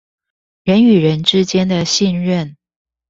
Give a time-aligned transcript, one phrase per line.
[0.63, 2.57] 人與人之間的信任